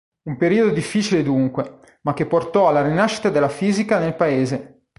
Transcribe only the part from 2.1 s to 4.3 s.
che portò alla rinascita della fisica nel